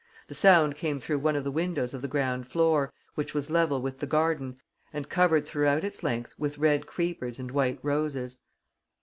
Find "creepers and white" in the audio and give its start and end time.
6.87-7.77